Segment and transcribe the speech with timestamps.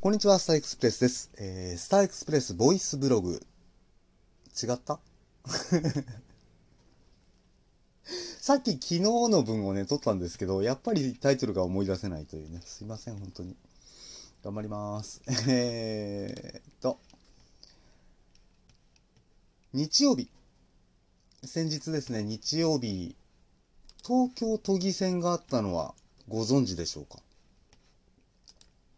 [0.00, 1.30] こんにちは、スターエクスプレスです。
[1.38, 3.42] えー、スターエクスプレスボイスブログ。
[4.62, 5.00] 違った？
[8.40, 12.62] さっき昨日の分をね、撮ったんですけど、やっぱりタイトルが思い出せないというね。
[12.64, 13.56] すいません、本当に。
[14.44, 15.20] 頑張ります。
[15.50, 17.00] えーっと、
[19.72, 20.28] 日曜日。
[21.44, 23.16] 先日ですね、日曜日、
[24.06, 25.94] 東京都議選があったのは
[26.28, 27.20] ご存知でしょうか？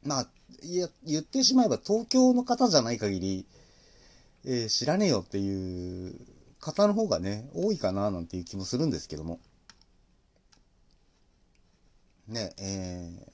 [0.04, 0.28] まあ、
[0.62, 3.46] いや、言ってしまえば東京の方じゃない限り、
[4.44, 6.14] えー知らねえよっていう
[6.60, 9.40] 方の方がね、多いかななんていう気もするんですけども。
[12.28, 13.30] ね、えー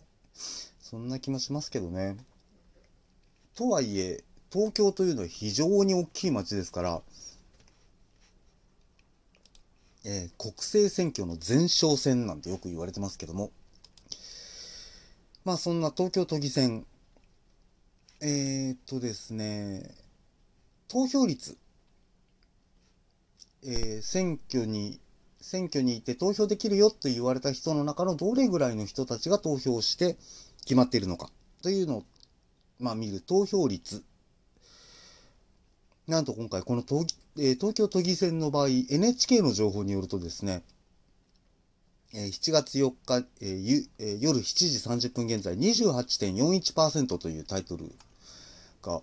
[0.80, 2.16] そんな気もしますけどね。
[3.56, 7.02] とはいえ、東京というのは非常に大きい街ですから、
[10.04, 13.50] えー国政選挙の前哨戦なんてよく言われてますけども、
[15.46, 16.84] まあそんな東京都議選、
[18.20, 19.94] えー、っとですね、
[20.88, 21.56] 投票率、
[23.62, 24.98] えー選挙に、
[25.40, 30.16] 選挙に行って投票できるよと言われた人の中のどれぐらいの人たちが投票して
[30.62, 31.30] 決まっているのか。
[31.62, 32.02] というのを、
[32.80, 34.02] まあ見る投票率。
[36.08, 40.64] なんと今回この東,、えー東京都議選の場合、NHK の情報によるとですね、
[42.14, 47.92] えー7月4日、えーえー夜7時30分現在28.41%というタイトル
[48.82, 49.02] が、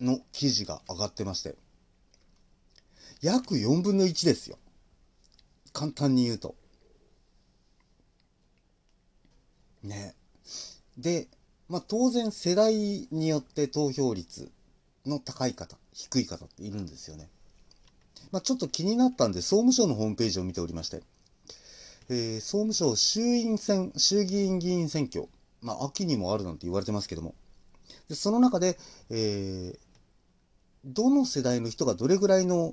[0.00, 1.54] の記事が上がってまして、
[3.22, 4.58] 約4分の1ですよ。
[5.72, 6.54] 簡単に言うと。
[9.82, 10.14] ね。
[10.98, 11.28] で、
[11.68, 12.74] まあ当然世代
[13.10, 14.50] によって投票率
[15.06, 17.28] の高い方、低い方っているんですよね。
[18.30, 21.02] まあちょっと気になったんで総務省のホームページを見ておりまして、
[22.08, 25.28] えー総務省衆院選、衆議院議員選挙、
[25.62, 27.34] まあ、秋にもあるなんて言われてますけども、
[28.08, 28.78] でその中で、
[29.10, 29.78] えー
[30.88, 32.72] どの世代の人がどれぐらいの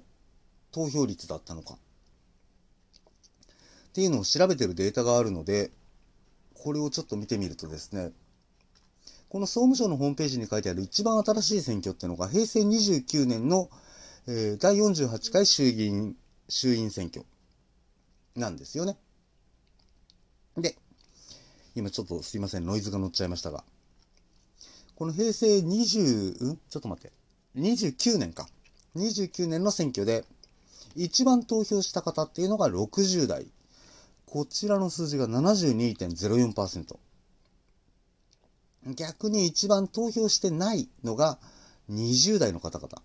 [0.72, 1.78] 投票率だったのか、っ
[3.94, 5.72] ていうのを調べてるデータがあるので、
[6.54, 8.12] これをちょっと見てみるとですね、
[9.30, 13.70] この総務省のホームページに書いてある一番新しい選挙っていうのが、平成29年の、
[14.28, 16.16] えー第48回衆議院、
[16.48, 17.26] 衆院選挙
[18.36, 18.96] なんですよね。
[20.58, 20.76] で、
[21.76, 23.64] 今ちょっとすいません、ノイズが乗っちゃいましたが、
[24.96, 26.58] この平成20、ん？
[26.70, 27.12] ちょっと待って、
[27.58, 28.48] 29年か。
[28.96, 30.24] 29年の選挙で、
[30.96, 33.48] 一番投票した方っていうのが60代。
[34.28, 36.98] こちらの数字が72.04%。
[38.96, 41.40] 逆に一番投票してないのが
[41.90, 43.02] 20代の方々。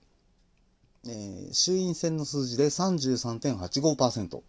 [1.07, 4.43] えー衆院選の数字で33.85%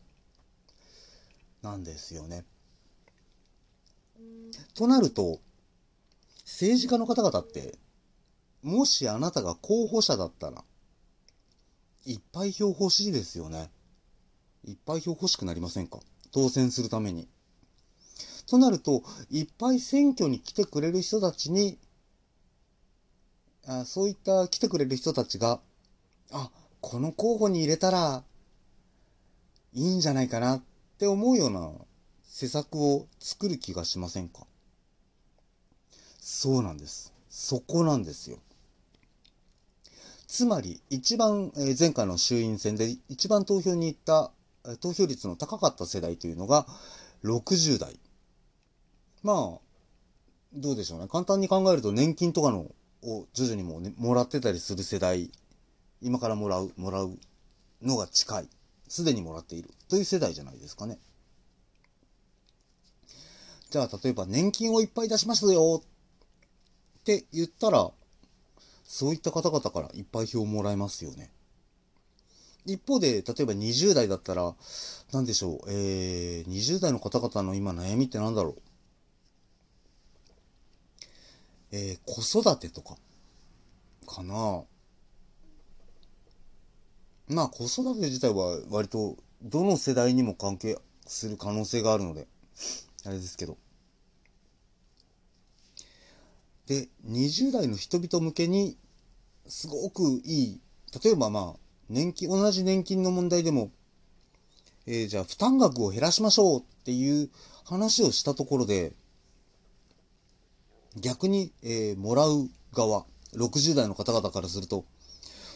[1.62, 2.44] なんですよね。
[4.74, 5.40] となると、
[6.46, 7.78] 政治家の方々って、
[8.62, 10.64] もしあなたが候補者だったら、
[12.06, 13.70] いっぱい票欲しいですよね。
[14.66, 16.00] いっぱい票欲しくなりませんか？
[16.32, 17.28] 当選するために。
[18.48, 21.78] となると、いっぱい選挙に来てくれる人たちに、
[23.68, 25.60] あそういった来てくれる人たちが、
[26.32, 26.50] あ、
[26.82, 28.24] この候補に入れたら
[29.74, 30.62] いいんじゃないかなっ
[30.98, 31.72] て思うような
[32.40, 34.48] 施策を作る気がしませんか？
[36.22, 37.12] そうなんです。
[37.30, 38.38] そこなんですよ。
[40.26, 44.32] つまり、一番、えー前回の衆院選で一番投票に行った、
[44.78, 46.66] 投票率の高かった世代というのが
[47.26, 48.00] 60代。
[49.22, 49.60] まあ、
[50.54, 51.10] どうでしょうね。
[51.10, 52.72] 簡単に考えると年金とかの
[53.04, 55.30] を徐々にも、ね、もらってたりする世代、
[56.02, 57.20] 今からもらう、もらう
[57.82, 58.50] のが近い。
[58.88, 59.72] すでにもらっている。
[59.90, 61.00] という世代じゃないですかね。
[63.70, 67.92] じゃあ、例えば年金をいっぱい出しますよって言ったら、
[68.84, 71.32] そういった方々からいっぱい票をもらえますよね。
[72.66, 74.56] 一方で、例えば20代だったら、
[75.12, 78.62] なんでしょう、えー、20代の方々の今悩みってなんだろう。
[81.72, 82.96] えー、子育てとか、
[84.08, 84.64] かな
[87.28, 92.28] まあ、子育て自体は割と、どの世代にも関係する可能性があるので、
[93.06, 93.58] あれですけど。
[96.68, 98.78] で、20代の人々向けに、
[99.48, 100.62] すごくいい、
[101.04, 101.60] 例えばまあ、
[101.90, 103.72] 年金、同じ年金の問題でも、
[104.86, 107.30] えーじゃあ負担額を減らしましょうっていう
[107.64, 108.94] 話をしたところで、
[110.96, 114.86] 逆に、えーもらう側、60代の方々からすると、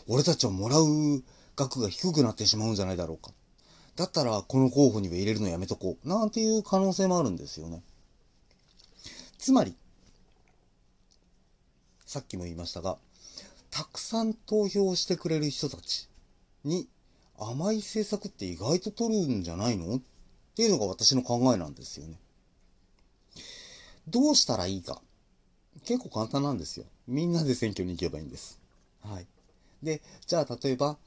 [0.08, 1.24] 俺たちはもらう
[1.56, 3.32] 額が低くなってしまうんじゃないだろうか。
[3.96, 6.08] だったら、この候補には入れるのやめとこう。
[6.08, 7.84] なんていう可能性もあるんですよね。
[9.38, 9.76] つまり、
[12.06, 12.98] さっきも言いましたが、
[13.70, 16.08] たくさん投票してくれる人たち
[16.64, 16.88] に
[17.40, 20.02] 甘い政策って意外と取るんじゃないのっ
[20.56, 22.20] ていうのが私の考えなんですよね。
[24.08, 25.02] どうしたらいいか。
[25.86, 26.86] 結構簡単なんですよ。
[27.08, 28.60] みんなで選挙に行けばいいんです。
[29.02, 29.28] はい。
[29.82, 30.98] で、じゃあ例えば、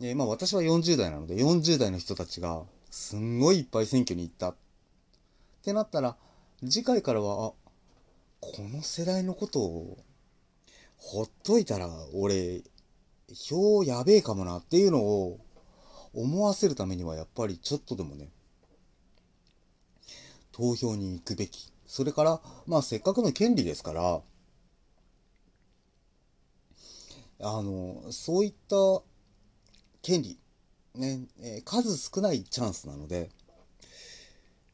[0.00, 4.56] えー、まあ私は40代なので、40代の人たちがすんごいいっぱい選挙に行ったっ
[5.62, 6.16] てなったら、
[6.60, 7.52] 次回からは、あ、
[8.40, 9.98] この世代のことを
[10.96, 12.62] ほっといたら俺、
[13.34, 15.40] 票やべえかもなっていうのを
[16.14, 18.28] 思わせるためにはやっぱりちょっとでもね、
[20.52, 21.72] 投票に行くべき。
[21.86, 24.20] それから、まあせっかくの権利ですから、
[27.40, 29.02] あの、そういった
[30.08, 30.38] 権利、
[30.94, 33.28] ね、え、数少ないチャンスなので、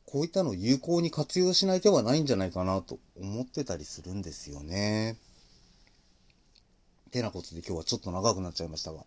[0.07, 5.17] こういったのを有効に活用しない手はないんじゃないかなと思ってたりするんですよね。
[7.11, 9.01] てなことで今日はちょっと長くなっちゃいましたが。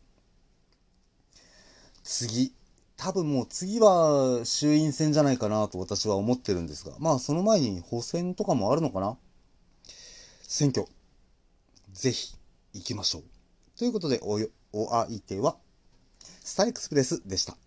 [2.04, 2.54] 次。
[2.98, 6.98] 多分もう次は衆院選じゃないかなと私は思ってるんですが。
[7.00, 9.18] まあその前に補選とかもあるのかな
[10.42, 10.88] 選挙。
[11.94, 12.36] ぜひ
[12.74, 13.24] 行きましょう。
[13.78, 14.42] ということでお、
[14.74, 15.56] お相手は、
[16.48, 17.58] スタイクスプレスでした。